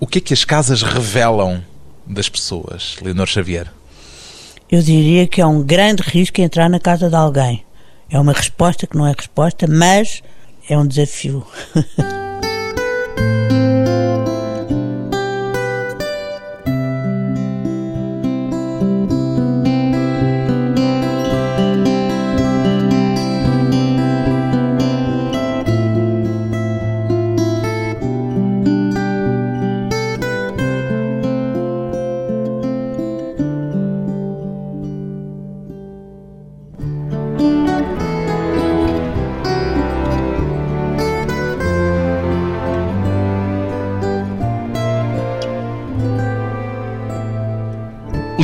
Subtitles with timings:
[0.00, 1.62] O que é que as casas revelam
[2.06, 3.70] das pessoas, Leonor Xavier?
[4.72, 7.66] Eu diria que é um grande risco entrar na casa de alguém.
[8.08, 10.22] É uma resposta que não é resposta, mas
[10.70, 11.46] é um desafio.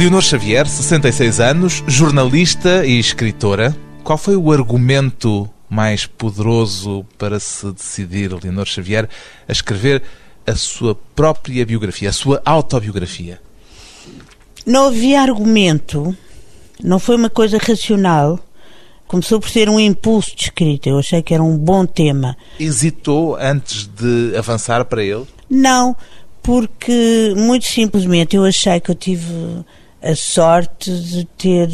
[0.06, 3.76] Leonor Xavier, 66 anos, jornalista e escritora.
[4.04, 9.08] Qual foi o argumento mais poderoso para se decidir, Leonor Xavier,
[9.48, 10.04] a escrever
[10.46, 13.40] a sua própria biografia, a sua autobiografia?
[14.64, 16.16] Não havia argumento,
[16.80, 18.38] não foi uma coisa racional.
[19.08, 20.88] Começou por ser um impulso de escrita.
[20.88, 22.36] Eu achei que era um bom tema.
[22.60, 25.26] Hesitou antes de avançar para ele?
[25.50, 25.96] Não,
[26.44, 29.64] porque muito simplesmente eu achei que eu tive
[30.06, 31.68] a sorte de ter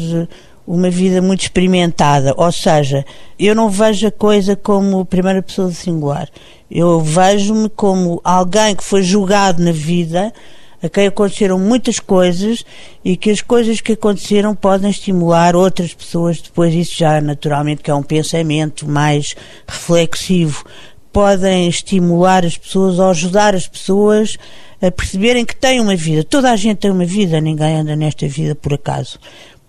[0.65, 3.05] uma vida muito experimentada, ou seja,
[3.37, 6.29] eu não vejo a coisa como primeira pessoa de singular.
[6.71, 10.33] Eu vejo-me como alguém que foi julgado na vida,
[10.81, 12.65] a quem aconteceram muitas coisas
[13.05, 16.41] e que as coisas que aconteceram podem estimular outras pessoas.
[16.41, 19.33] Depois, isso já naturalmente que é um pensamento mais
[19.65, 20.65] reflexivo,
[21.13, 24.37] podem estimular as pessoas ou ajudar as pessoas
[24.81, 26.23] a perceberem que têm uma vida.
[26.23, 29.19] Toda a gente tem uma vida, ninguém anda nesta vida por acaso.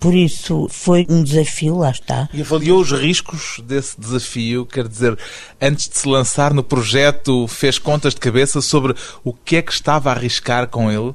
[0.01, 2.29] Por isso foi um desafio, lá está.
[2.33, 4.67] E avaliou os riscos desse desafio?
[4.67, 5.17] Quer dizer,
[5.61, 9.73] antes de se lançar no projeto, fez contas de cabeça sobre o que é que
[9.73, 11.15] estava a arriscar com ele?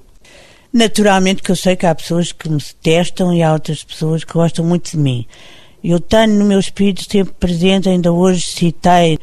[0.71, 4.33] Naturalmente que eu sei que há pessoas que me detestam e há outras pessoas que
[4.33, 5.25] gostam muito de mim.
[5.83, 9.19] Eu tenho no meu espírito sempre presente, ainda hoje citei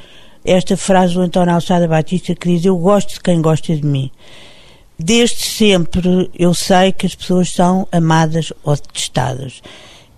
[0.47, 4.11] esta frase do António Alçada Batista que diz: Eu gosto de quem gosta de mim.
[4.99, 9.61] Desde sempre eu sei que as pessoas são amadas ou detestadas.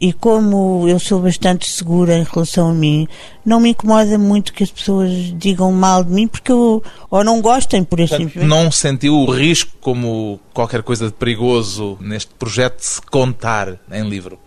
[0.00, 3.08] E como eu sou bastante segura em relação a mim,
[3.44, 7.40] não me incomoda muito que as pessoas digam mal de mim porque eu ou não
[7.40, 8.16] gostem por isso.
[8.36, 14.08] Não sentiu o risco como qualquer coisa de perigoso neste projeto de se contar em
[14.08, 14.38] livro?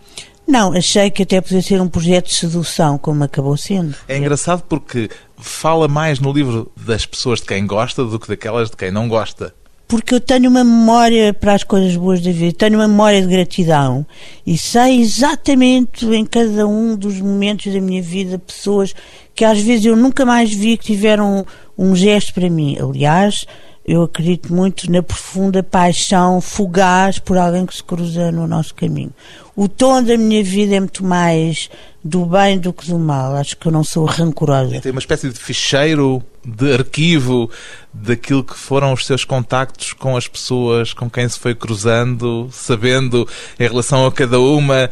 [0.52, 3.94] Não, achei que até podia ser um projeto de sedução, como acabou sendo.
[4.06, 5.08] É engraçado porque
[5.38, 9.08] fala mais no livro das pessoas de quem gosta do que daquelas de quem não
[9.08, 9.54] gosta
[9.88, 13.28] porque eu tenho uma memória para as coisas boas da vida, tenho uma memória de
[13.28, 14.06] gratidão
[14.46, 18.94] e sei exatamente em cada um dos momentos da minha vida pessoas
[19.34, 21.44] que às vezes eu nunca mais vi que tiveram
[21.76, 22.78] um gesto para mim.
[22.80, 23.44] Aliás,
[23.84, 29.12] eu acredito muito na profunda paixão fugaz por alguém que se cruza no nosso caminho.
[29.56, 31.68] O tom da minha vida é muito mais
[32.02, 33.34] do bem do que do mal.
[33.34, 34.80] Acho que eu não sou rancorosa.
[34.80, 37.50] Tem uma espécie de ficheiro, de arquivo
[37.92, 43.28] daquilo que foram os seus contactos com as pessoas com quem se foi cruzando, sabendo
[43.58, 44.88] em relação a cada uma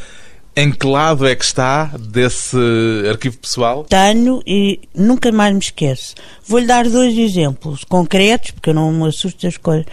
[0.57, 2.57] em que lado é que está desse
[3.09, 3.85] arquivo pessoal?
[3.85, 6.15] Tenho e nunca mais me esqueço.
[6.47, 9.87] Vou-lhe dar dois exemplos concretos, porque eu não me assusto das coisas.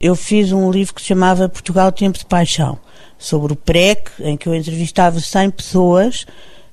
[0.00, 2.78] Eu fiz um livro que se chamava Portugal Tempo de Paixão,
[3.18, 6.26] sobre o PREC, em que eu entrevistava 100 pessoas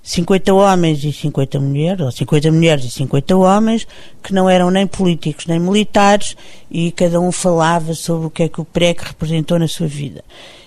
[0.04, 3.88] 50 homens e 50 mulheres, ou 50 mulheres e 50 homens,
[4.24, 6.36] que não eram nem políticos nem militares,
[6.70, 10.24] e cada um falava sobre o que é que o PREC representou na sua vida.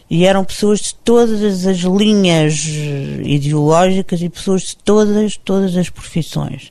[0.08, 2.66] E eram pessoas de todas as linhas
[3.22, 6.70] ideológicas e pessoas de todas, todas as profissões.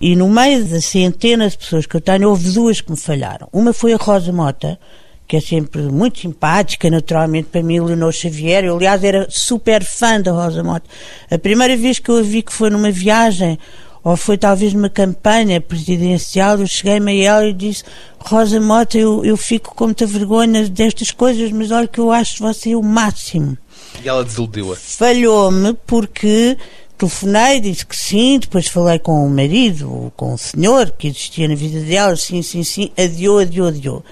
[0.00, 3.48] E no meio da centena de pessoas que eu tenho, houve duas que me falharam.
[3.52, 4.78] Uma foi a Rosa Mota,
[5.26, 8.64] que é sempre muito simpática, naturalmente, para mim, Leonor Xavier.
[8.64, 10.88] Eu, aliás, era super fã da Rosa Mota.
[11.30, 13.58] A primeira vez que eu a vi que foi numa viagem,
[14.06, 17.82] ou foi talvez numa campanha presidencial, eu cheguei-me a ela e disse:
[18.20, 22.40] Rosa Mota, eu, eu fico com muita vergonha destas coisas, mas olha que eu acho
[22.40, 23.58] você o máximo.
[24.04, 24.76] E ela desiludiu-a?
[24.76, 26.56] Falhou-me porque
[26.96, 31.56] telefonei, disse que sim, depois falei com o marido, com o senhor que existia na
[31.56, 34.04] vida dela, sim, sim, sim, adiou, adiou, adiou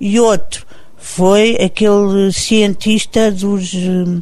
[0.00, 4.20] e outro foi aquele cientista dos, hum,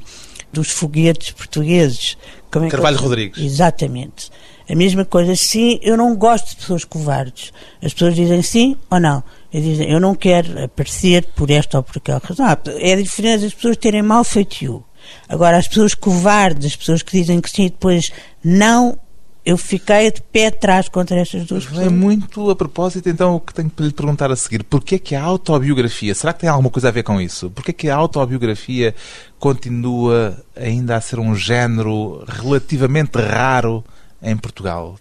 [0.53, 2.17] dos foguetes portugueses.
[2.57, 3.43] Como é Carvalho Rodrigues.
[3.43, 4.31] Exatamente.
[4.69, 5.37] A mesma coisa.
[5.37, 7.53] Sim, eu não gosto de pessoas covardes.
[7.83, 9.23] As pessoas dizem sim ou não.
[9.53, 12.47] Eu dizem, eu não quero aparecer por esta ou por aquela razão.
[12.47, 14.85] Ah, é diferente as pessoas terem mal feitio.
[15.29, 18.13] Agora, as pessoas covardes, as pessoas que dizem que sim e depois
[18.43, 18.99] não,
[19.47, 21.93] Eu fiquei de pé atrás contra essas duas É pessoas.
[21.93, 24.65] muito a propósito, então, o que tenho para lhe perguntar a seguir.
[24.65, 27.49] Porquê é que a autobiografia, será que tem alguma coisa a ver com isso?
[27.51, 28.93] Porquê é que a autobiografia
[29.39, 33.85] continua ainda a ser um género relativamente raro
[34.21, 34.97] em Portugal?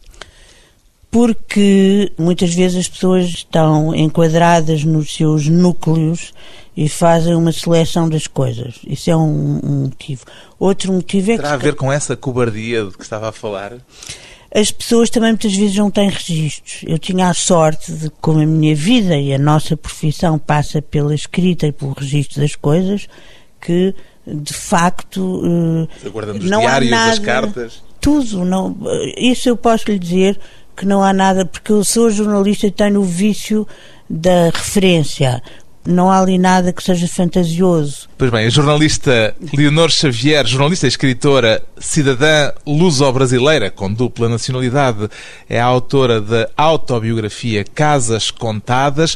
[1.09, 6.33] Porque muitas vezes as pessoas estão enquadradas nos seus núcleos
[6.75, 8.75] e fazem uma seleção das coisas.
[8.85, 10.25] Isso é um, um motivo.
[10.59, 13.73] Outro motivo é que Terá a ver com essa cobardia de que estava a falar?
[14.57, 16.81] As pessoas também muitas vezes não têm registros.
[16.87, 21.13] Eu tinha a sorte de, como a minha vida e a nossa profissão passa pela
[21.13, 23.07] escrita e pelo registro das coisas,
[23.59, 23.93] que
[24.25, 27.83] de facto eh, Guardando os não há diários, as nada- cartas.
[27.99, 28.45] tudo.
[28.45, 28.77] Não,
[29.17, 30.39] isso eu posso lhe dizer
[30.75, 33.67] que não há nada, porque eu sou jornalista e tenho o vício
[34.09, 35.41] da referência.
[35.85, 38.09] Não há ali nada que seja fantasioso.
[38.17, 45.07] Pois bem, a jornalista Leonor Xavier, jornalista e escritora cidadã luso-brasileira com dupla nacionalidade,
[45.47, 49.15] é a autora da autobiografia Casas Contadas.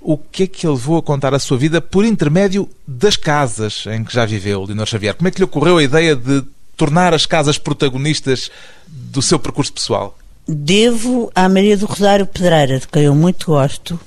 [0.00, 3.84] O que é que a levou a contar a sua vida por intermédio das casas
[3.86, 5.14] em que já viveu, Leonor Xavier?
[5.14, 6.42] Como é que lhe ocorreu a ideia de
[6.76, 8.50] tornar as casas protagonistas
[8.86, 10.16] do seu percurso pessoal?
[10.46, 14.00] Devo à Maria do Rosário Pedreira, de quem eu muito gosto.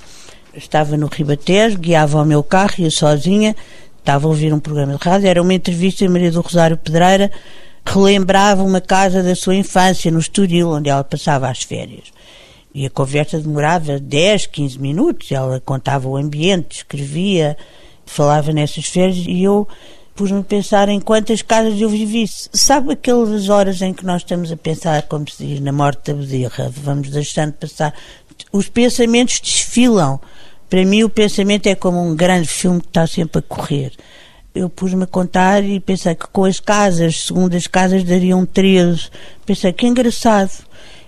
[0.54, 3.56] Estava no Ribatejo, guiava o meu carro, ia sozinha,
[3.98, 7.30] estava a ouvir um programa de rádio, era uma entrevista a Maria do Rosário Pedreira,
[7.84, 12.12] relembrava uma casa da sua infância, no Estoril, onde ela passava as férias.
[12.74, 17.56] E a conversa demorava 10, 15 minutos, ela contava o ambiente, escrevia,
[18.04, 19.66] falava nessas férias e eu
[20.14, 22.24] pus-me a pensar em quantas casas eu vivi.
[22.28, 26.14] Sabe aquelas horas em que nós estamos a pensar, como se diz, na morte da
[26.14, 27.94] bezerra, vamos deixando passar.
[28.52, 30.20] Os pensamentos desfilam.
[30.72, 33.92] Para mim, o pensamento é como um grande filme que está sempre a correr.
[34.54, 39.10] Eu pus-me a contar e pensei que com as casas, segundo as casas, dariam 13.
[39.44, 40.64] Pensei que engraçado.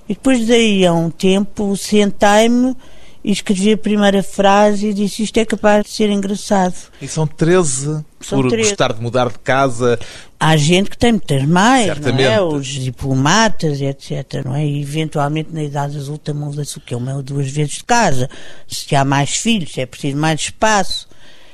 [0.06, 2.76] E depois daí, a um tempo, sentei-me
[3.25, 6.75] e escrevi a primeira frase e disse isto é capaz de ser engraçado.
[7.00, 8.69] E são 13 São por 13.
[8.69, 9.99] gostar de mudar de casa.
[10.38, 12.41] Há gente que tem muitas mais, não é?
[12.43, 14.67] Os diplomatas, etc, não é?
[14.67, 16.94] E eventualmente na idade adulta muda-se o quê?
[16.94, 18.29] Uma ou duas vezes de casa.
[18.69, 21.09] Se há mais filhos, se é preciso mais espaço.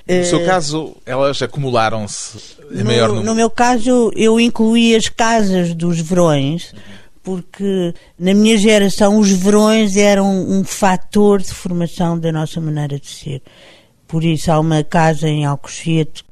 [0.09, 2.37] No seu caso, elas acumularam-se
[2.73, 3.35] em No, maior no número.
[3.37, 6.75] meu caso, eu incluí as casas dos verões,
[7.23, 13.09] porque na minha geração os verões eram um fator de formação da nossa maneira de
[13.09, 13.43] ser.
[14.07, 16.25] Por isso há uma casa em Alcochete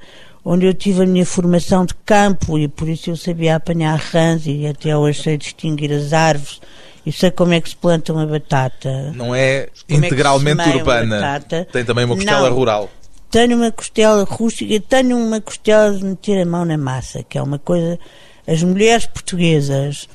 [0.44, 4.46] onde eu tive a minha formação de campo e por isso eu sabia apanhar rãs
[4.46, 6.58] e até hoje sei distinguir as árvores
[7.04, 9.12] e sei como é que se planta uma batata.
[9.14, 11.40] Não é Como é integralmente uma urbana.
[11.70, 12.56] Tem também uma costela Não.
[12.56, 12.90] rural.
[13.30, 17.42] Tenho uma costela rústica, tenho uma costela de meter a mão na massa, que é
[17.42, 17.98] uma coisa.
[18.46, 20.08] As mulheres portuguesas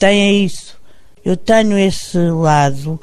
[0.00, 0.76] têm isso.
[1.24, 2.98] Eu tenho esse lado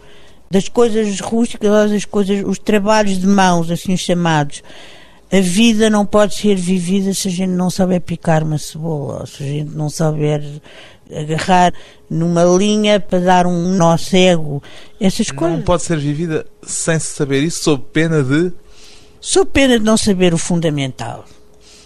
[0.49, 4.63] das coisas rústicas, das coisas, os trabalhos de mãos, assim chamados.
[5.31, 9.44] A vida não pode ser vivida se a gente não souber picar uma cebola, se
[9.44, 10.41] a gente não souber
[11.13, 11.73] agarrar
[12.09, 14.63] numa linha para dar um nó cego.
[15.00, 15.63] Essas Não coisas.
[15.63, 18.51] pode ser vivida sem se saber isso, sob pena de.
[19.19, 21.25] Sou pena de não saber o fundamental.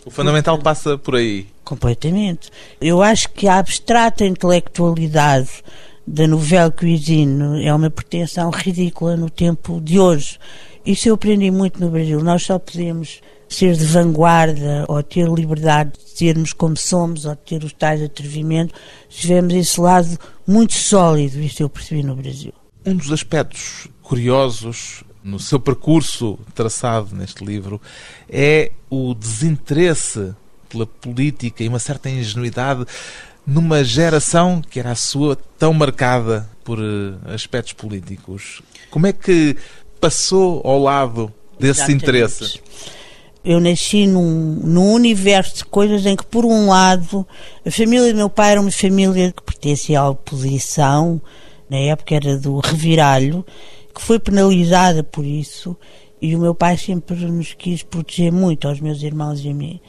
[0.05, 1.47] O fundamental passa por aí.
[1.71, 2.50] Completamente.
[2.81, 5.63] Eu acho que a abstrata intelectualidade
[6.06, 10.38] da novela cuisine é uma pretensão ridícula no tempo de hoje.
[10.85, 12.21] Isso eu aprendi muito no Brasil.
[12.21, 17.63] Nós só podemos ser de vanguarda ou ter liberdade de sermos como somos ou ter
[17.63, 18.77] os tais atrevimentos
[19.10, 21.39] se tivermos esse lado muito sólido.
[21.39, 22.51] Isso eu percebi no Brasil.
[22.86, 27.79] Um dos aspectos curiosos no seu percurso traçado neste livro
[28.27, 30.36] é o desinteresse
[30.71, 32.85] pela política e uma certa ingenuidade
[33.45, 38.61] numa geração que era a sua tão marcada por eh, aspectos políticos.
[38.89, 39.55] Como é que
[39.99, 42.03] passou ao lado desse Exatamente.
[42.03, 42.61] interesse?
[43.43, 47.25] Eu nasci num, num universo de coisas em que, por um lado,
[47.65, 51.19] a família do meu pai era uma família que pertencia à oposição,
[51.67, 53.43] na época era do reviralho,
[53.95, 55.75] que foi penalizada por isso,
[56.21, 59.79] e o meu pai sempre nos quis proteger muito, aos meus irmãos e a mim.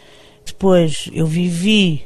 [0.45, 2.05] Depois, eu vivi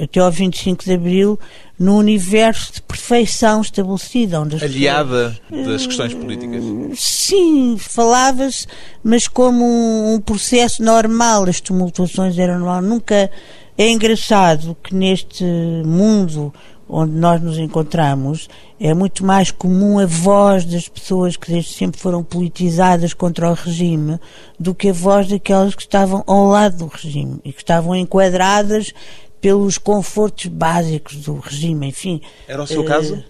[0.00, 1.38] até ao 25 de Abril
[1.78, 6.62] num universo de perfeição estabelecida, onde as pessoas- Aliada das questões políticas.
[6.96, 8.66] Sim, falava-se,
[9.02, 12.82] mas como um, um processo normal, as tumultuações eram normal.
[12.82, 13.30] Nunca
[13.76, 15.44] é engraçado que neste
[15.84, 16.52] mundo
[16.88, 18.48] onde nós nos encontramos
[18.80, 23.54] é muito mais comum a voz das pessoas que desde sempre foram politizadas contra o
[23.54, 24.18] regime
[24.58, 28.92] do que a voz daquelas que estavam ao lado do regime e que estavam enquadradas
[29.40, 32.20] pelos confortos básicos do regime, enfim.
[32.46, 33.24] Era o seu Eh, caso?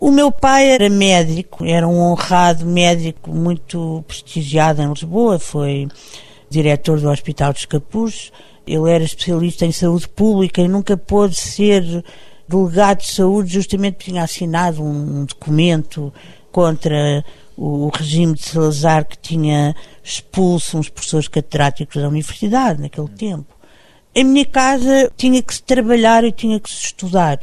[0.00, 5.88] O meu pai era médico, era um honrado médico muito prestigiado em Lisboa, foi
[6.48, 8.30] diretor do Hospital dos Capuzes,
[8.64, 12.04] ele era especialista em saúde pública e nunca pôde ser
[12.48, 16.12] delegado de saúde justamente tinha assinado um documento
[16.50, 17.24] contra
[17.56, 23.54] o regime de Salazar que tinha expulso uns professores catedráticos da universidade naquele tempo.
[24.14, 27.38] Em minha casa tinha que se trabalhar e tinha que se estudar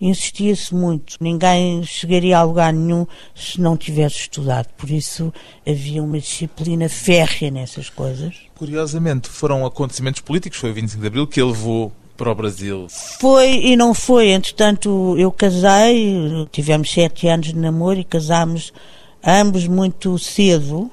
[0.00, 1.16] insistia-se muito.
[1.20, 4.68] Ninguém chegaria a lugar nenhum se não tivesse estudado.
[4.76, 5.32] Por isso
[5.66, 8.34] havia uma disciplina férrea nessas coisas.
[8.56, 12.88] Curiosamente, foram acontecimentos políticos, foi o 25 de Abril, que ele levou para o Brasil.
[13.20, 14.30] Foi e não foi.
[14.30, 18.72] Entretanto, eu casei, tivemos sete anos de namoro e casámos
[19.24, 20.90] ambos muito cedo.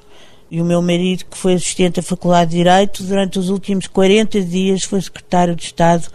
[0.48, 4.40] E o meu marido, que foi assistente da Faculdade de Direito, durante os últimos 40
[4.42, 6.06] dias foi secretário de Estado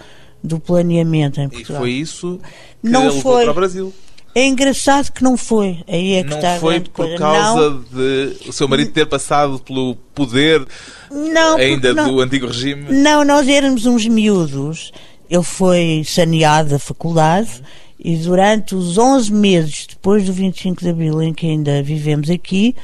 [0.41, 1.81] do planeamento em Portugal.
[1.81, 2.39] E foi isso
[2.81, 3.43] que não levou foi.
[3.43, 3.93] para o Brasil.
[4.33, 5.83] É engraçado que não foi.
[5.87, 7.17] Aí é que não está foi por coisa.
[7.17, 7.81] causa não.
[7.81, 10.65] de o seu marido ter passado pelo poder
[11.09, 12.91] não, ainda não, do antigo regime?
[12.91, 14.91] Não, nós éramos uns miúdos.
[15.29, 17.61] Ele foi saneado da faculdade
[18.03, 22.75] e durante os 11 meses depois do 25 de Abril, em que ainda vivemos aqui,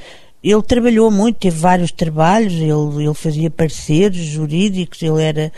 [0.43, 5.51] ele trabalhou muito, teve vários trabalhos, ele, ele fazia pareceres jurídicos, ele era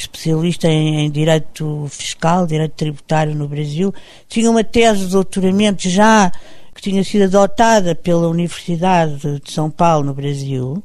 [0.00, 3.92] especialista em, em, direito fiscal, direito tributário no Brasil,
[4.28, 6.30] tinha uma tese de doutoramento já
[6.74, 10.82] que tinha sido adotada pela Universidade de São Paulo, no Brasil.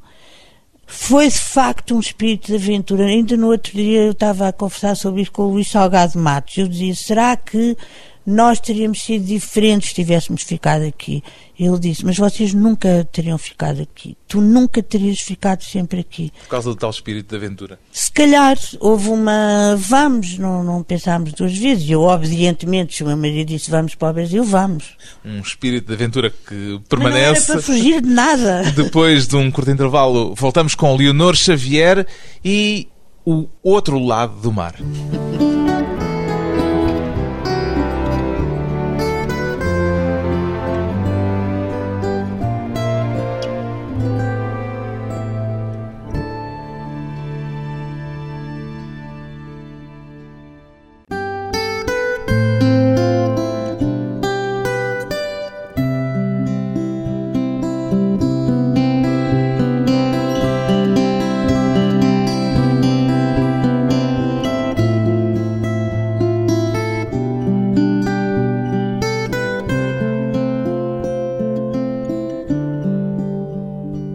[0.85, 3.05] Foi de facto um espírito de aventura.
[3.05, 6.57] Ainda no outro dia eu estava a conversar sobre isso com o Luís Salgado Matos.
[6.57, 7.77] Eu dizia: será que
[8.25, 11.23] nós teríamos sido diferentes se tivéssemos ficado aqui.
[11.59, 14.17] Ele disse, mas vocês nunca teriam ficado aqui.
[14.27, 16.31] Tu nunca terias ficado sempre aqui.
[16.43, 17.79] Por causa do tal espírito de aventura?
[17.91, 21.87] Se calhar houve uma vamos, não, não pensámos duas vezes.
[21.89, 24.97] Eu, obedientemente, se o meu marido disse vamos para o Brasil, vamos.
[25.23, 27.29] Um espírito de aventura que permanece.
[27.29, 28.63] Mas não era para fugir de nada.
[28.75, 32.07] Depois de um curto intervalo, voltamos com Leonor Xavier
[32.43, 32.87] e
[33.25, 34.75] o outro lado do mar.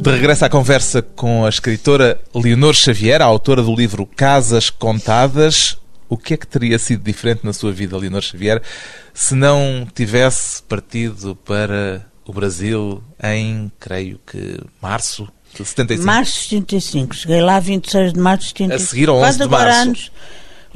[0.09, 5.77] De regresso à conversa com a escritora Leonor Xavier, a autora do livro Casas Contadas.
[6.09, 8.63] O que é que teria sido diferente na sua vida, Leonor Xavier,
[9.13, 16.07] se não tivesse partido para o Brasil em, creio que, março de 75?
[16.07, 17.15] Março de 75.
[17.15, 18.83] Cheguei lá 26 de março de 75.
[18.83, 19.79] A seguir ao 11 de março.
[19.79, 20.13] Anos.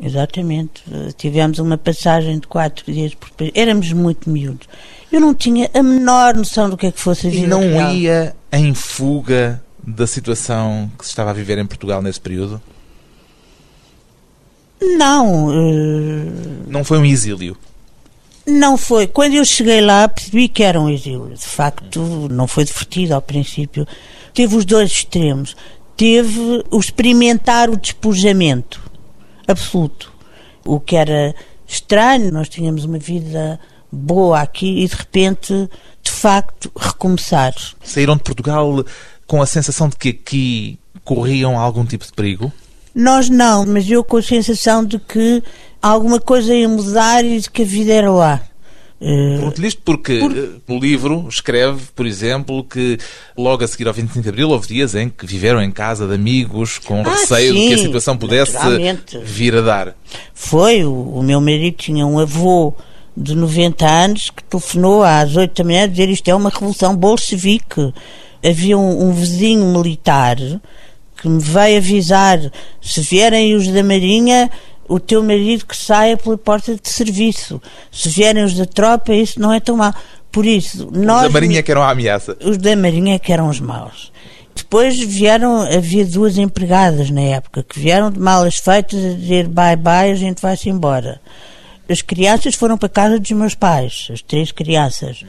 [0.00, 0.82] Exatamente.
[1.16, 3.52] Tivemos uma passagem de quatro dias por país.
[3.54, 4.68] Éramos muito miúdos.
[5.10, 7.60] Eu não tinha a menor noção do que é que fosse a vida E não
[7.60, 7.94] real.
[7.94, 12.60] ia em fuga da situação que se estava a viver em Portugal nesse período?
[14.80, 15.48] Não.
[15.48, 16.64] Uh...
[16.66, 17.56] Não foi um exílio?
[18.46, 19.06] Não foi.
[19.06, 21.32] Quando eu cheguei lá, percebi que era um exílio.
[21.34, 23.86] De facto, não foi divertido ao princípio.
[24.34, 25.54] Teve os dois extremos.
[25.96, 28.91] Teve o experimentar o despojamento
[29.46, 30.12] absoluto.
[30.64, 31.34] O que era
[31.66, 33.58] estranho, nós tínhamos uma vida
[33.90, 35.68] boa aqui e de repente,
[36.02, 37.54] de facto, recomeçar.
[37.82, 38.84] Saíram de Portugal
[39.26, 42.52] com a sensação de que aqui corriam algum tipo de perigo?
[42.94, 45.42] Nós não, mas eu com a sensação de que
[45.80, 48.40] alguma coisa ia mudar e de que a vida era lá.
[49.02, 50.36] Pergunto-lhe isto porque Por...
[50.36, 52.98] Eh, no livro escreve, por exemplo, que
[53.36, 56.14] logo a seguir ao 25 de Abril houve dias em que viveram em casa de
[56.14, 58.56] amigos com ah, receio sim, de que a situação pudesse
[59.24, 59.96] vir a dar.
[60.32, 62.74] Foi, o, o meu marido tinha um avô
[63.16, 66.96] de 90 anos que telefonou às 8 da manhã a dizer isto é uma revolução
[66.96, 67.92] bolchevique.
[68.44, 70.36] Havia um, um vizinho militar
[71.16, 72.38] que me veio avisar
[72.80, 74.50] se vierem os da Marinha
[74.88, 77.60] o teu marido que saia pela porta de serviço.
[77.90, 79.94] Se vierem os da tropa, isso não é tão mal.
[80.30, 81.26] Por isso, nós.
[81.26, 82.36] Os da Marinha que eram a ameaça.
[82.42, 84.10] Os da Marinha que eram os maus.
[84.54, 89.76] Depois vieram, havia duas empregadas na época que vieram de malas feitas a dizer bye
[89.76, 91.20] bye, a gente vai-se embora.
[91.88, 95.24] As crianças foram para a casa dos meus pais, as três crianças,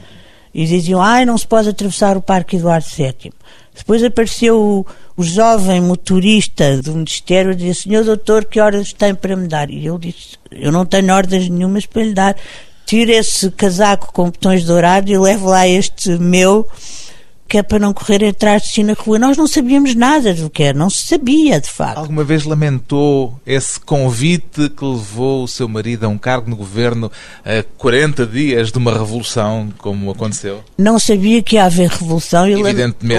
[0.52, 3.32] e diziam: ai, não se pode atravessar o Parque Eduardo VII.
[3.76, 9.14] Depois apareceu o, o jovem motorista do Ministério e disse: Senhor doutor, que horas tem
[9.14, 9.70] para me dar?
[9.70, 12.36] E eu disse: Eu não tenho ordens nenhumas para lhe dar.
[12.86, 16.66] tiro esse casaco com botões dourados e levo lá este meu
[17.54, 19.16] que é para não correr atrás de si na rua.
[19.16, 21.98] Nós não sabíamos nada do que era, não se sabia de facto.
[21.98, 27.12] Alguma vez lamentou esse convite que levou o seu marido a um cargo no governo
[27.44, 30.64] a 40 dias de uma revolução, como aconteceu?
[30.76, 32.56] Não sabia que ia haver revolução e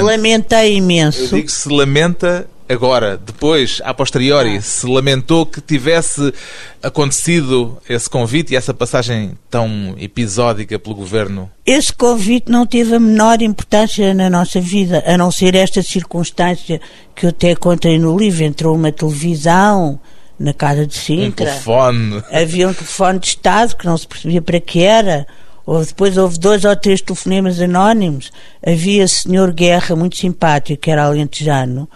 [0.02, 1.34] lamentei imenso.
[1.34, 4.62] Eu digo se lamenta agora, depois, a posteriori, ah.
[4.62, 6.34] se lamentou que tivesse
[6.82, 11.50] acontecido esse convite e essa passagem tão episódica pelo governo?
[11.66, 16.80] Esse convite não teve a menor importância na nossa vida, a não ser esta circunstância
[17.16, 18.44] que eu até contei no livro.
[18.44, 20.00] Entrou uma televisão
[20.40, 21.28] na casa de Sintra.
[21.28, 22.24] Um telefone.
[22.32, 25.26] Havia um telefone de Estado que não se percebia para que era.
[25.66, 28.32] Houve, depois houve dois ou três telefonemas anónimos.
[28.66, 31.90] Havia senhor Guerra, muito simpático, que era alentejano,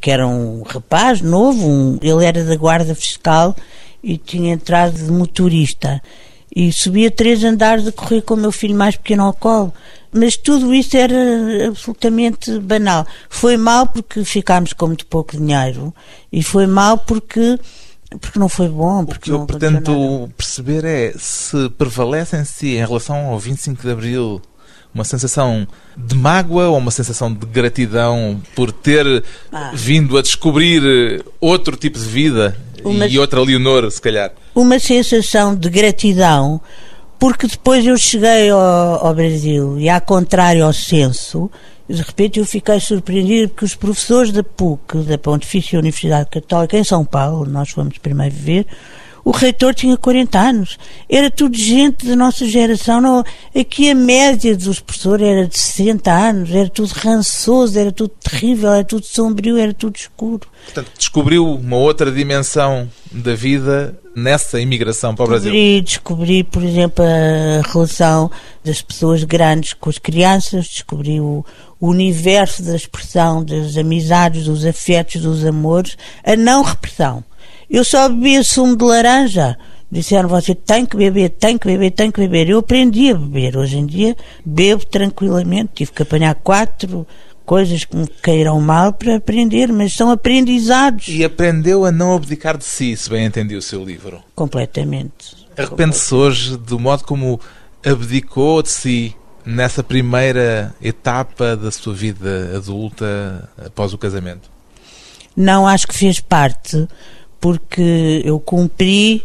[0.00, 3.54] que era um rapaz novo, um, ele era da guarda fiscal
[4.02, 6.00] e tinha entrado de motorista
[6.54, 9.72] e subia três andares a correr com o meu filho mais pequeno ao colo.
[10.12, 13.06] Mas tudo isso era absolutamente banal.
[13.30, 15.94] Foi mal porque ficámos com muito pouco dinheiro
[16.30, 17.58] e foi mal porque
[18.20, 19.06] porque não foi bom.
[19.06, 23.80] Porque o que eu pretendo perceber é se prevalece em si em relação ao 25
[23.80, 24.42] de Abril
[24.94, 29.70] uma sensação de mágoa ou uma sensação de gratidão por ter ah.
[29.74, 34.32] vindo a descobrir outro tipo de vida uma, e outra Leonor, se calhar?
[34.54, 36.60] Uma sensação de gratidão,
[37.18, 41.50] porque depois eu cheguei ao, ao Brasil e, ao contrário ao censo,
[41.88, 46.84] de repente eu fiquei surpreendido porque os professores da PUC, da Pontifícia Universidade Católica, em
[46.84, 48.66] São Paulo, nós fomos primeiro ver,
[49.24, 50.78] o reitor tinha 40 anos.
[51.08, 53.00] Era tudo gente da nossa geração.
[53.00, 53.24] Não,
[53.54, 56.50] aqui a média dos professores era de 60 anos.
[56.50, 60.46] Era tudo rançoso, era tudo terrível, era tudo sombrio, era tudo escuro.
[60.64, 65.52] Portanto, descobriu uma outra dimensão da vida nessa imigração para o Brasil?
[65.52, 68.30] Descobri, descobri, por exemplo, a relação
[68.64, 71.44] das pessoas grandes com as crianças, descobri o,
[71.80, 77.24] o universo da expressão das amizades, dos afetos, dos amores, a não repressão.
[77.72, 79.56] Eu só bebia sumo de laranja.
[79.90, 82.50] Disseram você tem que beber, tem que beber, tem que beber.
[82.50, 83.56] Eu aprendi a beber.
[83.56, 85.70] Hoje em dia bebo tranquilamente.
[85.76, 87.06] Tive que apanhar quatro
[87.46, 91.08] coisas que me caíram mal para aprender, mas são aprendizados.
[91.08, 94.22] E aprendeu a não abdicar de si, se bem entendi o seu livro.
[94.34, 95.34] Completamente.
[95.56, 97.40] Arrepende-se hoje do modo como
[97.84, 104.50] abdicou de si nessa primeira etapa da sua vida adulta após o casamento?
[105.34, 106.86] Não acho que fez parte
[107.42, 109.20] porque eu cumpri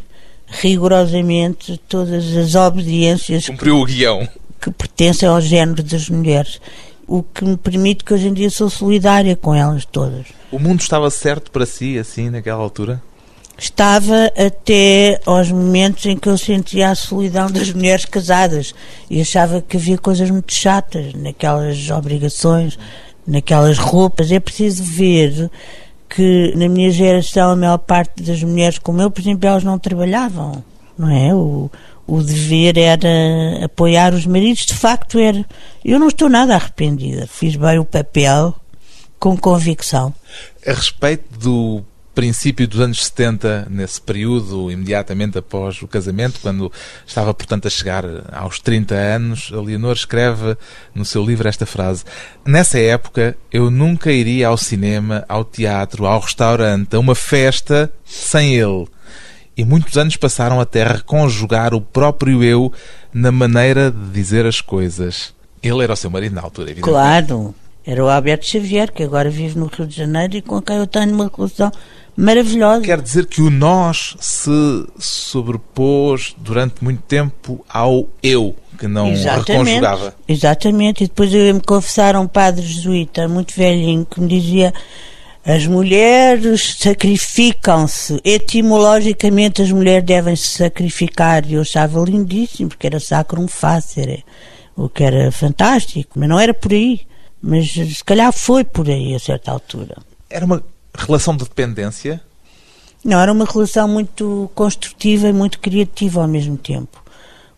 [0.47, 3.45] rigorosamente todas as obediências.
[3.45, 4.27] Cumpriu o guião.
[4.59, 6.59] Que pertencem ao género das mulheres.
[7.07, 10.25] O que me permite que hoje em dia sou solidária com elas todas.
[10.51, 13.01] O mundo estava certo para si, assim, naquela altura?
[13.55, 18.73] Estava até aos momentos em que eu sentia a solidão das mulheres casadas
[19.11, 22.79] e achava que havia coisas muito chatas naquelas obrigações,
[23.27, 24.31] naquelas roupas.
[24.31, 25.51] É preciso ver
[26.09, 29.77] que na minha geração a maior parte das mulheres como eu, por exemplo, elas não
[29.77, 30.63] trabalhavam,
[30.97, 31.33] não é?
[31.33, 31.69] O,
[32.07, 35.45] o dever era apoiar os maridos, de facto era.
[35.83, 38.55] Eu não estou nada arrependida, fiz bem o papel
[39.19, 40.13] com convicção.
[40.65, 41.83] A respeito do
[42.17, 46.71] princípio dos anos 70, nesse período imediatamente após o casamento, quando
[47.05, 50.57] estava, portanto, a chegar aos 30 anos, a Leonor escreve
[50.95, 52.03] no seu livro esta frase:
[52.43, 58.55] Nessa época, eu nunca iria ao cinema, ao teatro, ao restaurante, a uma festa sem
[58.55, 58.87] ele.
[59.55, 62.73] E muitos anos passaram até reconjugar o próprio eu
[63.13, 65.35] na maneira de dizer as coisas.
[65.61, 67.27] Ele era o seu marido na altura, evidentemente.
[67.27, 67.53] Claro,
[67.85, 70.87] era o Alberto Xavier, que agora vive no Rio de Janeiro e com quem eu
[70.87, 71.71] tenho uma relação
[72.17, 72.81] maravilhosa.
[72.81, 79.51] Quer dizer que o nós se sobrepôs durante muito tempo ao eu, que não exatamente,
[79.51, 80.15] reconjugava.
[80.27, 84.73] Exatamente, e depois eu me confessar a um padre jesuíta muito velhinho que me dizia
[85.45, 92.99] as mulheres sacrificam-se, etimologicamente as mulheres devem se sacrificar, e eu achava lindíssimo, porque era
[92.99, 94.25] sacrum facere,
[94.75, 96.99] o que era fantástico, mas não era por aí,
[97.41, 99.95] mas se calhar foi por aí a certa altura.
[100.29, 100.61] Era uma
[100.97, 102.21] relação de dependência?
[103.03, 107.01] Não, era uma relação muito construtiva e muito criativa ao mesmo tempo,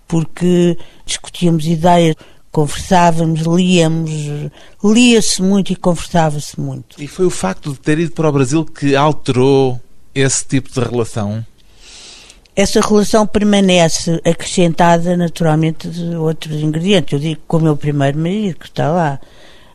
[0.08, 2.16] porque discutíamos ideias,
[2.52, 4.12] conversávamos, líamos,
[4.84, 7.02] lia-se muito e conversava-se muito.
[7.02, 9.80] E foi o facto de ter ido para o Brasil que alterou
[10.14, 11.46] esse tipo de relação?
[12.56, 17.14] Essa relação permanece acrescentada naturalmente de outros ingredientes.
[17.14, 19.20] Eu digo com o meu primeiro marido que está lá.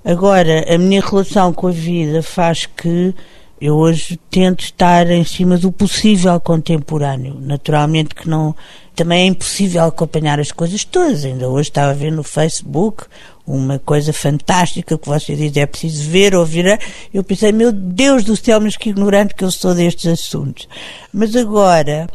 [0.05, 3.15] Agora, a minha relação com a vida faz que
[3.61, 7.39] Eu hoje tento estar em cima do possível contemporâneo.
[7.41, 8.55] Naturalmente que não.
[8.95, 11.25] Também é impossível acompanhar as coisas todas.
[11.25, 13.05] Ainda hoje estava a ver no Facebook
[13.47, 16.79] uma coisa fantástica que você diz é preciso ver, ouvir.
[17.13, 20.69] Eu pensei, meu Deus do céu, mas que ignorante que eu sou destes assuntos.
[21.13, 22.07] Mas agora,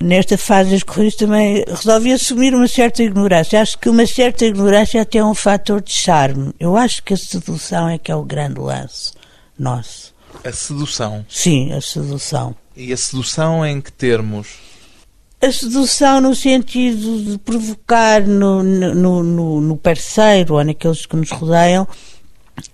[0.00, 3.60] nesta fase das corridas, também resolvi assumir uma certa ignorância.
[3.60, 6.52] Acho que uma certa ignorância até é um fator de charme.
[6.60, 9.12] Eu acho que a sedução é que é o grande lance
[9.58, 10.11] nosso.
[10.44, 11.24] A sedução.
[11.28, 12.54] Sim, a sedução.
[12.76, 14.58] E a sedução em que termos?
[15.40, 21.30] A sedução no sentido de provocar no, no, no, no parceiro ou naqueles que nos
[21.30, 21.86] rodeiam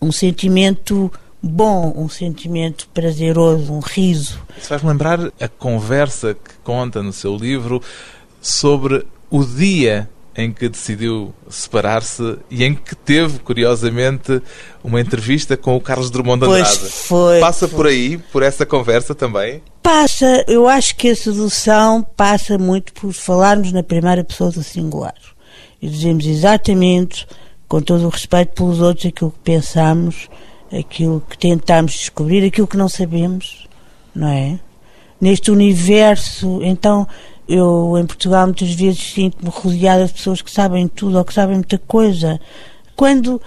[0.00, 1.10] um sentimento
[1.42, 4.40] bom, um sentimento prazeroso, um riso.
[4.56, 7.82] Isso faz-me lembrar a conversa que conta no seu livro
[8.40, 14.40] sobre o dia em que decidiu separar-se e em que teve, curiosamente,
[14.84, 16.78] uma entrevista com o Carlos Drummond de Andrade.
[16.78, 17.40] Pois foi.
[17.40, 17.76] Passa foi.
[17.76, 19.60] por aí, por essa conversa também?
[19.82, 25.16] Passa, eu acho que a sedução passa muito por falarmos na primeira pessoa do singular.
[25.82, 27.26] E dizemos exatamente,
[27.66, 30.28] com todo o respeito pelos outros, aquilo que pensamos,
[30.70, 33.66] aquilo que tentamos descobrir, aquilo que não sabemos,
[34.14, 34.60] não é?
[35.20, 37.08] Neste universo, então,
[37.48, 41.56] eu, em Portugal, muitas vezes sinto-me rodeada de pessoas que sabem tudo ou que sabem
[41.56, 42.38] muita coisa.
[42.94, 43.40] Quando,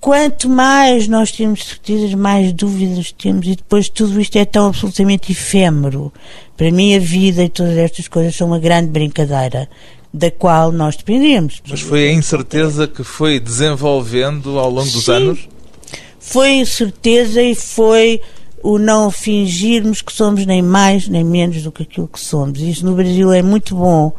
[0.00, 5.32] quanto mais nós temos certezas, mais dúvidas temos, e depois tudo isto é tão absolutamente
[5.32, 6.10] efêmero.
[6.56, 9.68] Para mim, a vida e todas estas coisas são uma grande brincadeira
[10.14, 11.60] da qual nós dependemos.
[11.68, 15.12] Mas foi a incerteza que foi desenvolvendo ao longo dos Sim.
[15.12, 15.48] anos?
[16.18, 18.20] Foi incerteza e foi
[18.62, 22.60] o não fingirmos que somos nem mais nem menos do que aquilo que somos.
[22.60, 24.12] Isso no Brasil é muito bom,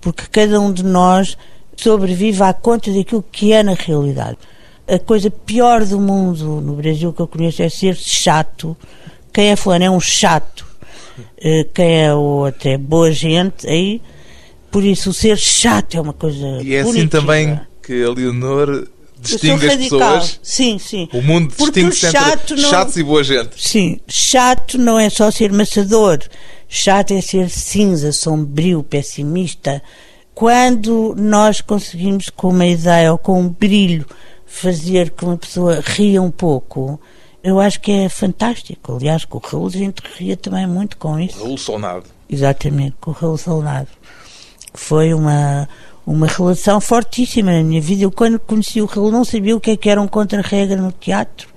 [0.00, 1.36] porque cada um de nós
[1.76, 4.38] sobrevive à conta daquilo que é na realidade.
[4.86, 8.76] A coisa pior do mundo no Brasil que eu conheço é ser chato.
[9.32, 10.66] Quem é fulano é um chato.
[11.38, 13.66] Eh, Quem é o outro é boa gente.
[13.66, 14.02] Aí,
[14.70, 18.86] por isso, o ser chato é uma coisa E é assim também que a Leonor
[19.22, 19.98] distingue as radical.
[20.20, 20.40] pessoas.
[20.42, 21.08] Sim, sim.
[21.12, 23.50] O mundo Porque o distingue-se chato entre não- chatos e boa gente.
[23.56, 26.18] Sim, chato não é só ser maçador.
[26.68, 29.82] Chato é ser cinza, sombrio, pessimista.
[30.34, 34.06] Quando nós conseguimos, com uma ideia ou com um brilho,
[34.46, 36.98] fazer que uma pessoa ria um pouco,
[37.44, 38.96] eu acho que é fantástico.
[38.96, 41.38] Aliás, com o Raul a gente ria também muito com isso.
[41.38, 42.04] Raul Sonado.
[42.28, 43.88] Exatamente, com o Raul Salnado.
[44.72, 45.68] Foi uma,
[46.06, 48.02] uma relação fortíssima na minha vida.
[48.04, 50.92] Eu, quando conheci o Raul, não sabia o que, é que era um contra-regra no
[50.92, 51.51] teatro.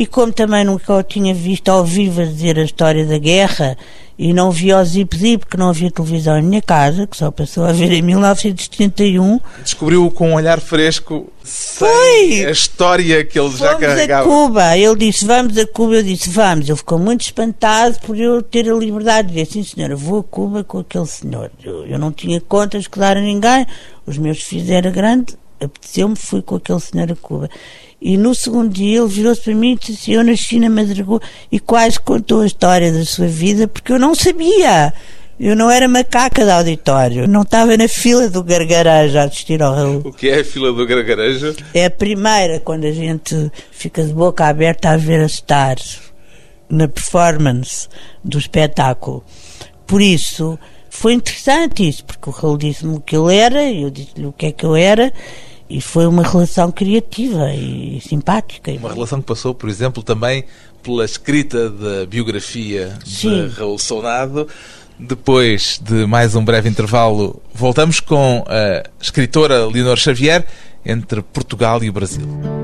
[0.00, 3.76] E como também nunca o tinha visto ao vivo a dizer a história da guerra
[4.18, 7.30] e não via o Zip Zip, que não havia televisão em minha casa, que só
[7.30, 12.46] passou a ver em 1971, Descobriu com um olhar fresco Foi!
[12.46, 14.26] a história que ele já Fomos a carregava.
[14.26, 14.74] Cuba.
[14.74, 15.96] Ele disse, vamos a Cuba.
[15.96, 16.66] Eu disse, vamos.
[16.66, 20.24] Ele ficou muito espantado por eu ter a liberdade de dizer, sim senhora, vou a
[20.24, 21.50] Cuba com aquele senhor.
[21.62, 23.66] Eu, eu não tinha contas que dar a ninguém.
[24.06, 25.36] Os meus filhos eram grandes.
[25.62, 27.50] Apeteceu-me, fui com aquele senhor a Cuba.
[28.00, 31.20] E no segundo dia ele virou-se para mim e disse eu nasci na Madragoa
[31.52, 34.92] e quase contou a história da sua vida porque eu não sabia.
[35.38, 37.26] Eu não era macaca de auditório.
[37.26, 40.02] Não estava na fila do gargarejo a assistir ao Raul.
[40.04, 41.56] O que é a fila do gargarejo?
[41.72, 45.98] É a primeira quando a gente fica de boca aberta a ver a stars
[46.68, 47.88] na performance
[48.22, 49.24] do espetáculo.
[49.86, 50.58] Por isso,
[50.90, 54.32] foi interessante isso, porque o Raul disse-me o que ele era, e eu disse-lhe o
[54.32, 55.12] que é que eu era,
[55.70, 58.72] e foi uma relação criativa e simpática.
[58.72, 60.44] Uma relação que passou, por exemplo, também
[60.82, 63.46] pela escrita da biografia Sim.
[63.46, 64.48] de Raul Sonado.
[64.98, 70.44] Depois de mais um breve intervalo, voltamos com a escritora Leonor Xavier
[70.84, 72.59] entre Portugal e o Brasil.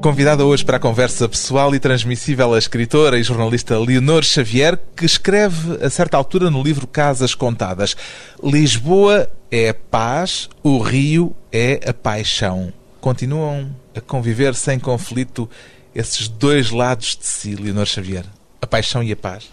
[0.00, 5.04] Convidada hoje para a conversa pessoal e transmissível a escritora e jornalista Leonor Xavier, que
[5.04, 7.94] escreve a certa altura no livro Casas Contadas:
[8.42, 12.72] Lisboa é a paz, o Rio é a paixão.
[12.98, 15.46] Continuam a conviver sem conflito
[15.94, 18.24] esses dois lados de si, Leonor Xavier?
[18.62, 19.50] A paixão e a paz?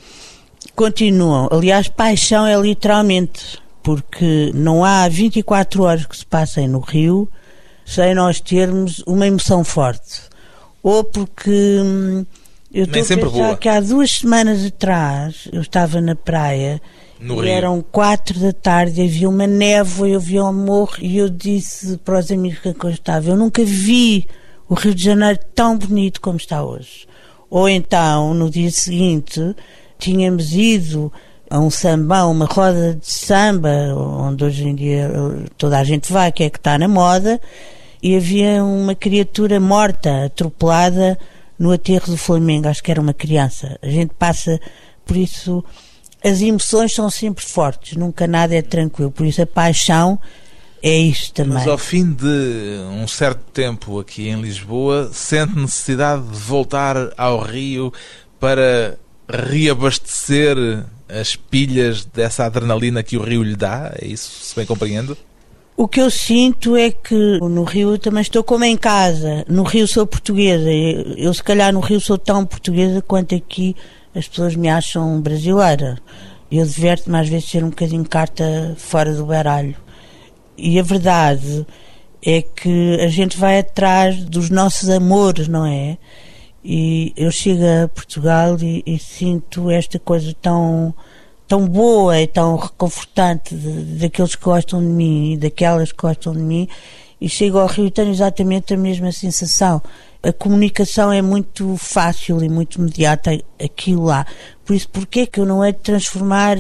[0.74, 1.50] Continuam.
[1.52, 7.30] Aliás, paixão é literalmente porque não há 24 horas que se passem no Rio
[7.86, 10.27] sem nós termos uma emoção forte.
[10.88, 12.26] Ou porque hum,
[12.74, 13.58] eu estou a pensar boa.
[13.58, 16.82] que há duas semanas atrás eu estava na praia
[17.20, 17.48] no e Rio.
[17.50, 22.20] eram quatro da tarde, havia uma névoa, eu vi ao morro e eu disse para
[22.20, 24.26] os amigos que eu estava, eu nunca vi
[24.70, 27.06] o Rio de Janeiro tão bonito como está hoje.
[27.50, 29.42] Ou então, no dia seguinte,
[30.00, 31.12] tínhamos ido
[31.50, 35.12] a um sambão, uma roda de samba, onde hoje em dia
[35.58, 37.42] toda a gente vai, que é que está na moda,
[38.02, 41.18] e havia uma criatura morta, atropelada
[41.58, 43.78] no aterro do Flamengo, acho que era uma criança.
[43.82, 44.60] A gente passa
[45.06, 45.64] por isso,
[46.24, 50.20] as emoções são sempre fortes, nunca nada é tranquilo, por isso a paixão
[50.84, 51.56] é isto também.
[51.56, 57.42] Mas ao fim de um certo tempo aqui em Lisboa, sente necessidade de voltar ao
[57.42, 57.92] Rio
[58.40, 60.56] para reabastecer
[61.10, 63.94] as pilhas dessa adrenalina que o Rio lhe dá?
[64.00, 65.18] É isso, se bem compreendo?
[65.80, 69.46] O que eu sinto é que no Rio também estou como em casa.
[69.48, 70.74] No Rio sou portuguesa.
[70.74, 73.76] Eu, eu se calhar no Rio sou tão portuguesa quanto aqui
[74.16, 76.00] as pessoas me acham brasileira.
[76.52, 79.76] Eu diverto-me às vezes ser um bocadinho carta fora do baralho.
[80.58, 81.64] E a verdade
[82.26, 86.00] é que a gente vai atrás dos nossos amores, não é?
[86.66, 90.92] E eu chego a Portugal e, e sinto esta coisa tão
[91.48, 96.40] tão boa e tão reconfortante daqueles que gostam de mim e daquelas que gostam de
[96.40, 96.68] mim
[97.20, 99.82] e chego ao Rio e tenho exatamente a mesma sensação.
[100.22, 103.32] A comunicação é muito fácil e muito imediata
[103.64, 104.26] aqui lá.
[104.66, 106.58] Por isso, porquê que eu não é de transformar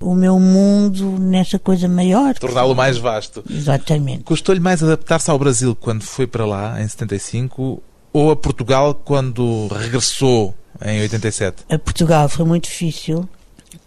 [0.00, 2.34] o meu mundo nessa coisa maior?
[2.34, 3.44] Torná-lo mais vasto.
[3.48, 4.24] Exatamente.
[4.24, 9.68] Custou-lhe mais adaptar-se ao Brasil quando foi para lá, em 75, ou a Portugal quando
[9.68, 11.64] regressou em 87?
[11.70, 13.28] A Portugal foi muito difícil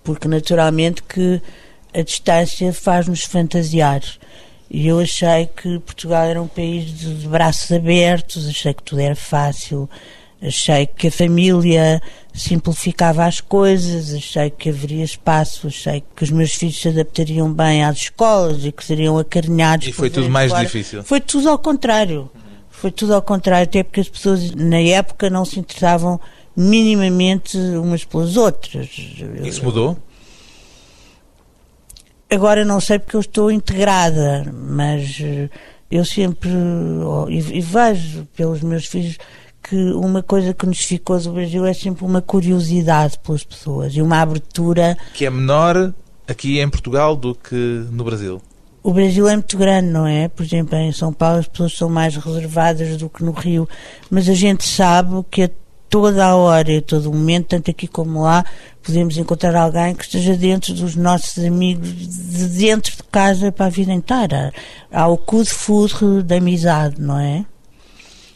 [0.04, 1.42] porque naturalmente que
[1.94, 4.02] a distância faz-nos fantasiar.
[4.70, 9.16] E eu achei que Portugal era um país de braços abertos, achei que tudo era
[9.16, 9.90] fácil,
[10.42, 12.00] achei que a família
[12.32, 17.84] simplificava as coisas, achei que haveria espaço, achei que os meus filhos se adaptariam bem
[17.84, 19.88] às escolas e que seriam acarinhados.
[19.88, 21.04] E foi tudo mais difícil?
[21.04, 22.30] Foi tudo ao contrário.
[22.70, 26.20] Foi tudo ao contrário, até porque as pessoas na época não se interessavam
[26.60, 28.90] minimamente umas pelas outras.
[29.44, 29.98] Isso mudou?
[32.30, 35.22] Agora não sei porque eu estou integrada, mas
[35.90, 36.52] eu sempre
[37.30, 39.18] e, vejo pelos meus filhos
[39.64, 44.02] que uma coisa que nos ficou do Brasil é sempre uma curiosidade pelas pessoas e
[44.02, 44.98] uma abertura.
[45.14, 45.94] Que é menor
[46.28, 47.56] aqui em Portugal do que
[47.90, 48.42] no Brasil.
[48.84, 50.28] O Brasil é muito grande, não é?
[50.28, 53.68] Por exemplo, em São Paulo as pessoas são mais reservadas do que no Rio,
[54.10, 55.50] mas a gente sabe que a
[55.90, 58.46] toda a hora e todo momento, tanto aqui como lá,
[58.84, 63.70] podemos encontrar alguém que esteja dentro dos nossos amigos, de dentro de casa para a
[63.70, 64.54] vida inteira.
[64.92, 65.52] Há o cude
[66.24, 67.46] da amizade, não é?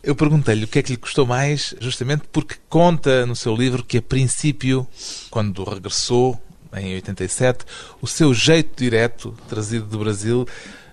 [0.02, 3.86] Eu perguntei-lhe o que é que lhe custou mais, justamente porque conta no seu livro
[3.86, 4.86] que, a princípio,
[5.30, 6.38] quando regressou,
[6.76, 7.64] em 87,
[8.02, 10.46] o seu jeito direto, trazido do Brasil,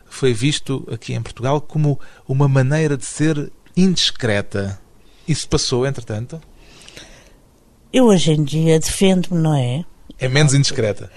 [0.07, 4.79] foi visto aqui em Portugal como uma maneira de ser indiscreta.
[5.27, 6.41] Isso passou, entretanto?
[7.93, 9.85] Eu hoje em dia defendo-me, não é?
[10.19, 11.11] É menos indiscreta.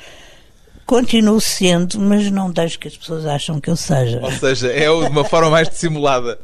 [0.86, 4.20] Continuo sendo, mas não deixo que as pessoas acham que eu seja.
[4.22, 6.40] Ou seja, é de uma forma mais dissimulada.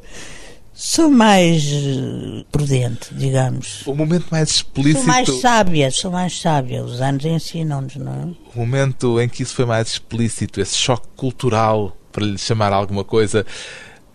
[0.73, 3.85] Sou mais uh, prudente, digamos.
[3.85, 4.99] O momento mais explícito.
[4.99, 6.83] Sou mais sábia, sou mais sábia.
[6.83, 8.25] Os anos ensinam-nos, não é?
[8.55, 13.03] O momento em que isso foi mais explícito, esse choque cultural, para lhe chamar alguma
[13.03, 13.45] coisa,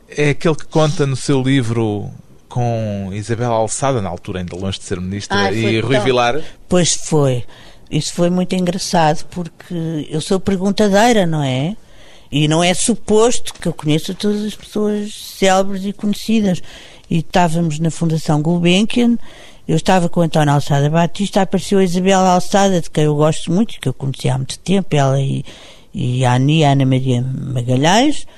[0.08, 2.10] é aquele que conta no seu livro
[2.54, 6.04] com Isabel Alçada, na altura ainda longe de ser ministra, e Rui tão...
[6.04, 6.40] Vilar?
[6.68, 7.42] Pois foi.
[7.90, 11.76] Isso foi muito engraçado porque eu sou perguntadeira, não é?
[12.30, 16.62] E não é suposto que eu conheça todas as pessoas célebres e conhecidas.
[17.10, 19.18] E estávamos na Fundação Gulbenkian,
[19.66, 23.80] eu estava com António Alçada Batista, apareceu a Isabel Alçada, de quem eu gosto muito,
[23.80, 25.44] que eu conheci há muito tempo, ela e,
[25.92, 28.28] e a Ani, a Ana Maria Magalhães,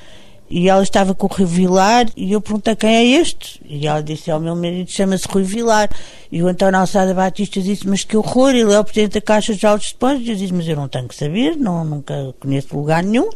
[0.49, 3.61] e ela estava com o Rui Vilar e eu perguntei quem é este.
[3.65, 5.91] E ela disse: É o meu marido, chama-se Rui Vilar.
[6.31, 9.55] E o António Alçada Batista disse: Mas que horror, ele é o presidente da Caixa
[9.55, 10.29] de Altos Depósitos.
[10.29, 13.29] Eu disse: Mas eu não tenho que saber, não, nunca conheço lugar nenhum.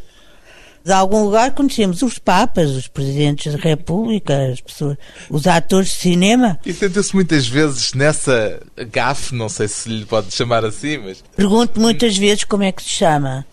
[0.83, 4.97] De algum lugar conhecemos os papas, os presidentes da República, as pessoas,
[5.29, 6.59] os atores de cinema.
[6.65, 11.23] E tenta-se muitas vezes nessa gafe, não sei se lhe pode chamar assim, mas.
[11.37, 13.45] Pergunto muitas vezes como é que se chama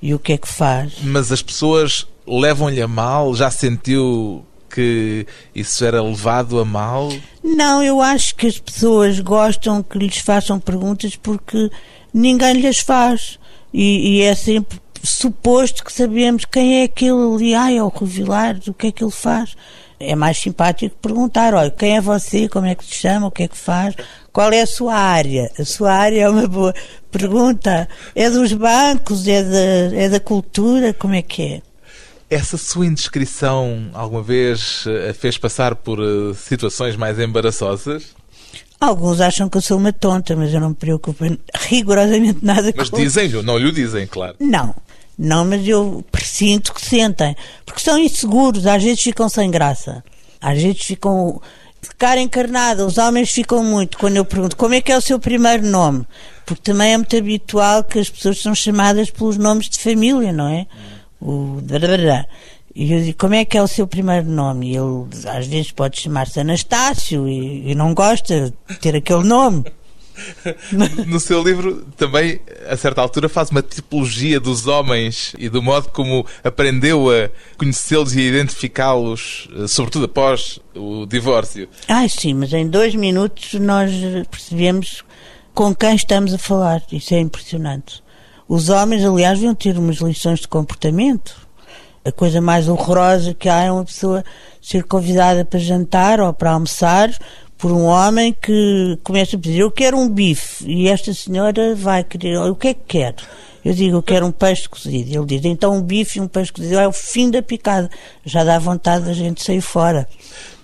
[0.00, 0.92] e o que é que faz.
[1.02, 3.34] Mas as pessoas levam-lhe a mal?
[3.34, 7.10] Já sentiu que isso era levado a mal?
[7.42, 11.70] Não, eu acho que as pessoas gostam que lhes façam perguntas porque
[12.12, 13.38] ninguém lhes faz.
[13.72, 18.08] E, e é sempre suposto que sabemos quem é aquele ali, ai, é o Rui
[18.08, 19.54] Vilar, o que é que ele faz.
[19.98, 23.44] É mais simpático perguntar, olha, quem é você, como é que se chama, o que
[23.44, 23.94] é que faz,
[24.30, 25.50] qual é a sua área?
[25.58, 26.74] A sua área é uma boa
[27.10, 27.88] pergunta.
[28.14, 31.62] É dos bancos, é da, é da cultura, como é que é?
[32.28, 38.14] Essa sua indiscrição alguma vez a fez passar por uh, situações mais embaraçosas?
[38.80, 41.24] Alguns acham que eu sou uma tonta, mas eu não me preocupo
[41.68, 44.36] rigorosamente nada mas com Mas dizem-lhe, não lhe dizem, claro.
[44.38, 44.74] Não,
[45.18, 47.34] não, mas eu presinto que sentem.
[47.64, 50.04] Porque são inseguros, às vezes ficam sem graça.
[50.40, 51.40] Às vezes ficam
[51.82, 52.84] de cara encarnada.
[52.84, 56.06] Os homens ficam muito quando eu pergunto como é que é o seu primeiro nome.
[56.44, 60.48] Porque também é muito habitual que as pessoas são chamadas pelos nomes de família, não
[60.48, 60.66] é?
[61.20, 61.60] O
[62.78, 64.72] e eu digo, como é que é o seu primeiro nome?
[64.72, 69.64] E ele, às vezes, pode chamar-se Anastácio e, e não gosta de ter aquele nome.
[71.06, 75.90] No seu livro também, a certa altura, faz uma tipologia dos homens e do modo
[75.90, 81.68] como aprendeu a conhecê-los e a identificá-los, eh, sobretudo após o divórcio.
[81.86, 83.92] Ah, sim, mas em dois minutos nós
[84.30, 85.04] percebemos
[85.54, 86.82] com quem estamos a falar.
[86.90, 88.02] Isso é impressionante.
[88.48, 91.34] Os homens, aliás, deviam ter umas lições de comportamento.
[92.04, 94.24] A coisa mais horrorosa que há é uma pessoa
[94.62, 97.10] ser convidada para jantar ou para almoçar
[97.58, 100.64] por um homem que começa a pedir: Eu quero um bife.
[100.64, 103.16] E esta senhora vai querer: O que é que quer?
[103.64, 105.10] Eu digo: Eu quero um peixe cozido.
[105.12, 107.90] Ele diz: Então um bife e um peixe cozido é o fim da picada.
[108.24, 110.06] Já dá vontade da gente sair fora.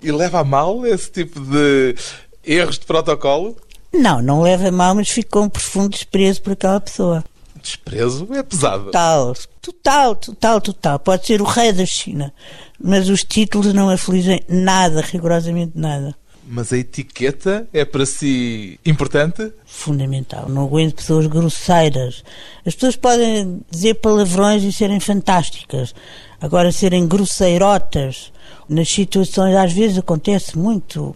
[0.01, 1.97] E leva a mal esse tipo de
[2.45, 3.57] erros de protocolo?
[3.93, 7.25] Não, não leva a mal, mas fica com um profundo desprezo por aquela pessoa.
[7.63, 8.87] Desprezo é pesado.
[8.87, 10.99] Total, total, total, total.
[10.99, 12.35] Pode ser o rei da China,
[12.79, 16.15] mas os títulos não afligem nada, rigorosamente nada.
[16.45, 19.53] Mas a etiqueta é para si importante?
[19.65, 20.49] Fundamental.
[20.49, 22.25] Não aguento pessoas grosseiras.
[22.67, 25.95] As pessoas podem dizer palavrões e serem fantásticas.
[26.41, 28.33] Agora, serem grosseirotas
[28.69, 31.15] nas situações, às vezes acontece muito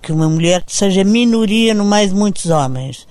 [0.00, 3.06] que uma mulher seja minoria no meio de muitos homens.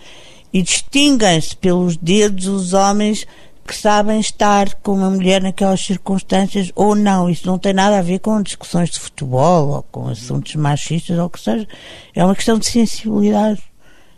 [0.53, 3.25] E distinguem-se pelos dedos os homens
[3.67, 7.29] que sabem estar com uma mulher naquelas circunstâncias ou não.
[7.29, 11.25] Isso não tem nada a ver com discussões de futebol ou com assuntos machistas ou
[11.25, 11.67] o que seja.
[12.15, 13.61] É uma questão de sensibilidade.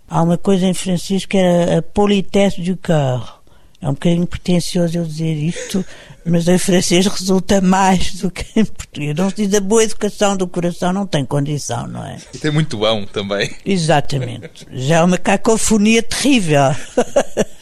[0.08, 3.40] Há uma coisa em francês que era a politesse du cœur.
[3.82, 5.84] É um bocadinho pretencioso eu dizer isto,
[6.30, 9.16] mas em francês resulta mais do que em português.
[9.16, 12.18] Não se diz a boa educação do coração, não tem condição, não é?
[12.34, 13.52] E tem muito bom também.
[13.66, 14.68] Exatamente.
[14.72, 16.76] Já é uma cacofonia terrível.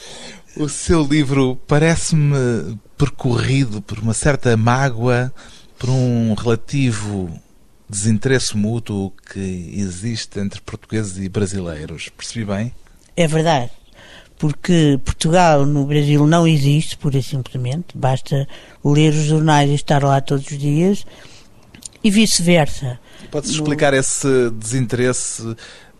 [0.59, 5.31] O seu livro parece-me percorrido por uma certa mágoa,
[5.77, 7.29] por um relativo
[7.87, 12.09] desinteresse mútuo que existe entre portugueses e brasileiros.
[12.09, 12.73] Percebi bem?
[13.15, 13.69] É verdade.
[14.37, 17.95] Porque Portugal no Brasil não existe, pura e simplesmente.
[17.95, 18.47] Basta
[18.83, 21.05] ler os jornais e estar lá todos os dias.
[22.03, 22.99] E vice-versa.
[23.31, 23.97] Pode-se explicar no...
[23.97, 25.55] esse desinteresse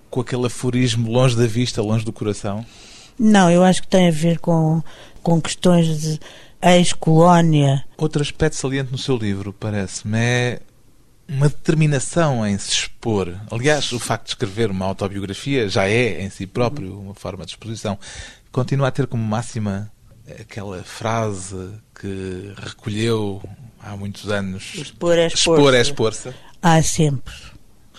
[0.10, 2.66] com aquele aforismo longe da vista, longe do coração?
[3.20, 4.82] Não, eu acho que tem a ver com,
[5.24, 6.20] com questões de
[6.62, 7.84] ex-colónia.
[7.98, 10.60] Outro aspecto saliente no seu livro, parece-me, é
[11.30, 13.36] uma determinação em se expor.
[13.52, 17.52] Aliás, o facto de escrever uma autobiografia já é em si próprio uma forma de
[17.52, 17.98] exposição.
[18.52, 19.92] Continua a ter como máxima
[20.40, 23.42] aquela frase que recolheu
[23.80, 24.74] há muitos anos.
[24.76, 25.50] Expor é expor-se.
[25.50, 26.34] Expor é expor-se.
[26.62, 27.34] Ah, sempre.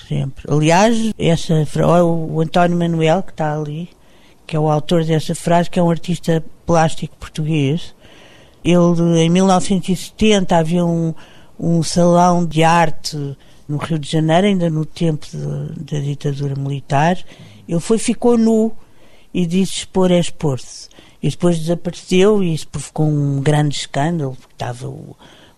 [0.08, 0.44] Sempre.
[0.50, 1.54] Aliás, essa,
[2.02, 3.90] o António Manuel, que está ali,
[4.46, 7.94] que é o autor dessa frase, que é um artista plástico português.
[8.64, 11.14] Ele, em 1970, havia um,
[11.58, 13.16] um salão de arte
[13.68, 17.18] no Rio de Janeiro, ainda no tempo da ditadura militar.
[17.68, 18.72] Ele foi, ficou nu
[19.32, 20.88] e disse expor é expor-se.
[21.22, 25.16] E depois desapareceu e isso provocou um grande escândalo, porque estava o,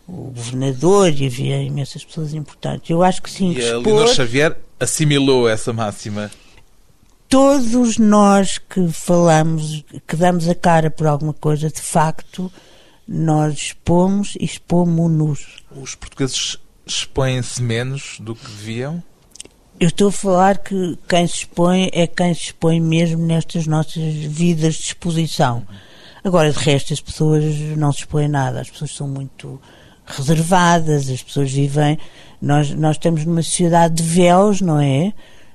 [0.08, 2.90] o governador e havia imensas pessoas importantes.
[2.90, 3.52] Eu acho que sim.
[3.52, 3.74] E expor...
[3.74, 6.30] a Leonor Xavier assimilou essa máxima
[7.30, 12.52] todos nós que falamos, que damos a cara por alguma coisa, de facto,
[13.12, 15.64] nós expomos e expomos-nos.
[15.74, 19.02] Os portugueses expõem-se menos do que deviam?
[19.80, 24.14] Eu estou a falar que quem se expõe é quem se expõe mesmo nestas nossas
[24.14, 25.66] vidas de exposição.
[26.22, 27.44] Agora, de resto, as pessoas
[27.76, 29.60] não se expõem nada, as pessoas são muito
[30.06, 31.98] reservadas, as pessoas vivem.
[32.40, 35.12] Nós, nós estamos numa sociedade de véus, não é?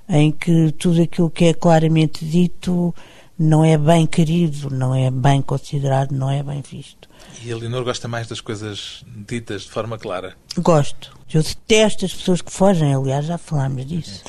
[0.08, 2.94] em que tudo aquilo que é claramente dito
[3.38, 7.05] não é bem querido, não é bem considerado, não é bem visto.
[7.46, 10.36] E a Leonor gosta mais das coisas ditas de forma clara?
[10.58, 11.16] Gosto.
[11.32, 14.24] Eu detesto as pessoas que fogem, aliás, já falámos disso.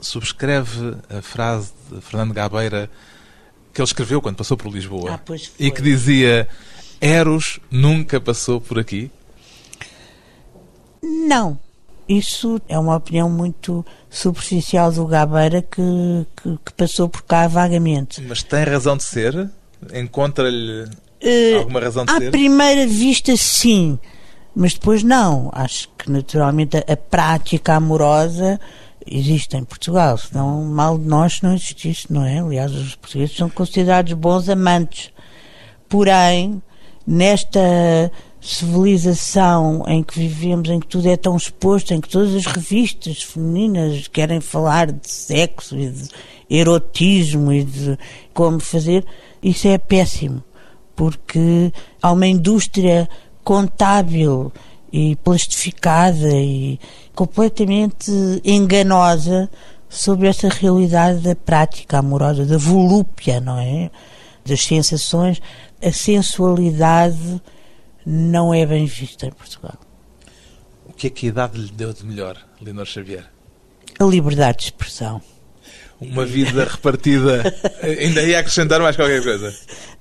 [0.00, 2.90] Subscreve a frase de Fernando Gabeira
[3.72, 6.48] que ele escreveu quando passou por Lisboa ah, e que dizia
[7.00, 9.12] Eros nunca passou por aqui?
[11.00, 11.56] Não.
[12.08, 18.20] Isso é uma opinião muito superficial do Gabeira que, que, que passou por cá vagamente.
[18.22, 19.50] Mas tem razão de ser?
[19.92, 20.88] Encontra-lhe
[21.22, 22.30] Uh, alguma razão de à ser?
[22.30, 23.98] primeira vista, sim.
[24.54, 25.50] Mas depois não.
[25.52, 28.60] Acho que naturalmente a, a prática amorosa
[29.06, 30.18] existe em Portugal.
[30.18, 32.38] Senão, mal de nós não existisse, não é?
[32.38, 35.10] Aliás, os portugueses são considerados bons amantes.
[35.88, 36.60] Porém,
[37.06, 37.60] nesta
[38.40, 43.22] civilização em que vivemos, em que tudo é tão exposto, em que todas as revistas
[43.22, 46.08] femininas querem falar de sexo e de
[46.48, 47.98] erotismo e de
[48.32, 49.04] como fazer,
[49.42, 50.42] isso é péssimo,
[50.96, 51.72] porque
[52.02, 53.08] há uma indústria
[53.44, 54.50] contábil
[54.92, 56.80] e plastificada e
[57.14, 58.10] completamente
[58.44, 59.48] enganosa
[59.88, 63.90] sobre essa realidade da prática amorosa, da volúpia, não é?
[64.44, 65.40] Das sensações.
[65.82, 67.40] A sensualidade
[68.04, 69.76] não é bem vista em Portugal.
[70.86, 73.30] O que é que a idade lhe deu de melhor, Leonor Xavier?
[73.98, 75.20] A liberdade de expressão.
[76.00, 77.54] Uma vida repartida.
[77.82, 79.54] Ainda ia acrescentar mais qualquer coisa.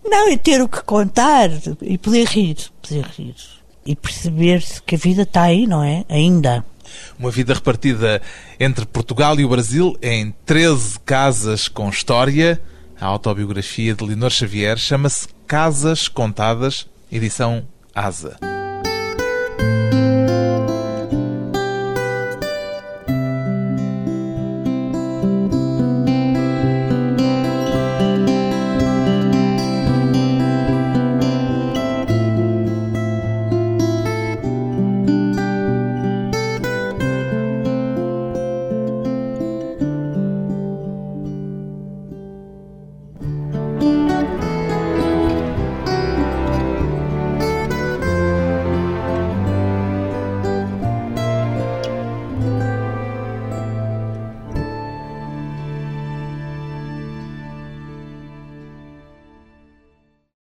[0.03, 1.49] Não, e ter o que contar
[1.81, 3.35] e poder rir, poder rir.
[3.85, 6.03] E perceber-se que a vida está aí, não é?
[6.09, 6.65] Ainda.
[7.17, 8.21] Uma vida repartida
[8.59, 12.59] entre Portugal e o Brasil em 13 casas com história.
[12.99, 18.54] A autobiografia de Leonor Xavier chama-se Casas Contadas, edição Asa.